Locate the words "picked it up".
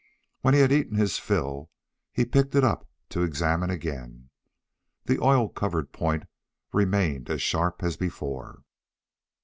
2.25-2.89